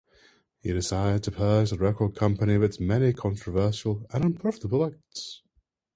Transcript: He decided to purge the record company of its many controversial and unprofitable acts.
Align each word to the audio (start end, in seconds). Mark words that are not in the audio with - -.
He 0.63 0.73
decided 0.73 1.21
to 1.25 1.31
purge 1.31 1.69
the 1.69 1.77
record 1.77 2.15
company 2.15 2.55
of 2.55 2.63
its 2.63 2.79
many 2.79 3.13
controversial 3.13 4.07
and 4.11 4.25
unprofitable 4.25 4.83
acts. 4.87 5.43